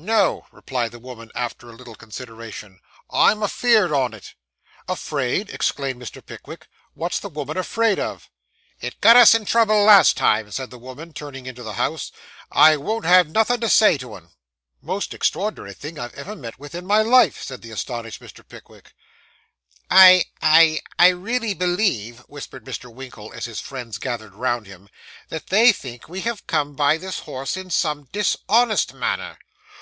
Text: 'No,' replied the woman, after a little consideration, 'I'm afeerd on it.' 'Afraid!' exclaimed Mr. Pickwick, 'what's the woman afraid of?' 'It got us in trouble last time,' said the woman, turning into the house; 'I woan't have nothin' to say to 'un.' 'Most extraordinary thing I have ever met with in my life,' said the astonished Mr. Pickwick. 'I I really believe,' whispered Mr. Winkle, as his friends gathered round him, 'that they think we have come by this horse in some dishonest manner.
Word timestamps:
'No,' 0.00 0.46
replied 0.52 0.92
the 0.92 1.00
woman, 1.00 1.32
after 1.34 1.68
a 1.68 1.72
little 1.72 1.96
consideration, 1.96 2.78
'I'm 3.10 3.42
afeerd 3.42 3.90
on 3.90 4.14
it.' 4.14 4.34
'Afraid!' 4.86 5.50
exclaimed 5.50 6.00
Mr. 6.00 6.24
Pickwick, 6.24 6.68
'what's 6.94 7.18
the 7.18 7.28
woman 7.28 7.56
afraid 7.56 7.98
of?' 7.98 8.30
'It 8.80 9.00
got 9.00 9.16
us 9.16 9.34
in 9.34 9.44
trouble 9.44 9.82
last 9.82 10.16
time,' 10.16 10.52
said 10.52 10.70
the 10.70 10.78
woman, 10.78 11.12
turning 11.12 11.46
into 11.46 11.64
the 11.64 11.72
house; 11.72 12.12
'I 12.52 12.76
woan't 12.76 13.06
have 13.06 13.28
nothin' 13.28 13.58
to 13.60 13.68
say 13.68 13.98
to 13.98 14.14
'un.' 14.14 14.30
'Most 14.80 15.12
extraordinary 15.14 15.74
thing 15.74 15.98
I 15.98 16.02
have 16.04 16.14
ever 16.14 16.36
met 16.36 16.60
with 16.60 16.76
in 16.76 16.86
my 16.86 17.02
life,' 17.02 17.42
said 17.42 17.62
the 17.62 17.72
astonished 17.72 18.22
Mr. 18.22 18.48
Pickwick. 18.48 18.92
'I 19.90 20.20
I 20.40 21.08
really 21.08 21.54
believe,' 21.54 22.20
whispered 22.28 22.64
Mr. 22.64 22.92
Winkle, 22.94 23.32
as 23.32 23.46
his 23.46 23.58
friends 23.58 23.98
gathered 23.98 24.34
round 24.36 24.68
him, 24.68 24.88
'that 25.30 25.48
they 25.48 25.72
think 25.72 26.08
we 26.08 26.20
have 26.20 26.46
come 26.46 26.76
by 26.76 26.98
this 26.98 27.18
horse 27.20 27.56
in 27.56 27.68
some 27.68 28.08
dishonest 28.12 28.94
manner. 28.94 29.36